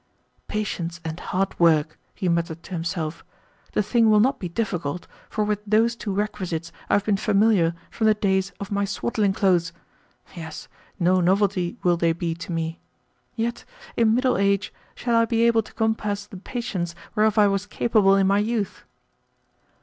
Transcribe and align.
"Patience 0.47 0.99
and 1.05 1.19
hard 1.19 1.59
work!" 1.59 1.99
he 2.15 2.27
muttered 2.27 2.63
to 2.63 2.71
himself. 2.71 3.23
"The 3.73 3.83
thing 3.83 4.09
will 4.09 4.19
not 4.19 4.39
be 4.39 4.49
difficult, 4.49 5.05
for 5.29 5.43
with 5.43 5.59
those 5.63 5.95
two 5.95 6.11
requisites 6.11 6.71
I 6.89 6.93
have 6.95 7.05
been 7.05 7.17
familiar 7.17 7.75
from 7.91 8.07
the 8.07 8.15
days 8.15 8.51
of 8.59 8.71
my 8.71 8.83
swaddling 8.83 9.31
clothes. 9.31 9.73
Yes, 10.35 10.67
no 10.99 11.21
novelty 11.21 11.77
will 11.83 11.97
they 11.97 12.13
be 12.13 12.33
to 12.33 12.51
me. 12.51 12.79
Yet, 13.35 13.63
in 13.95 14.15
middle 14.15 14.39
age, 14.39 14.73
shall 14.95 15.15
I 15.15 15.25
be 15.25 15.43
able 15.43 15.61
to 15.61 15.73
compass 15.73 16.25
the 16.25 16.37
patience 16.37 16.95
whereof 17.13 17.37
I 17.37 17.45
was 17.45 17.67
capable 17.67 18.15
in 18.15 18.25
my 18.25 18.39
youth?" 18.39 18.85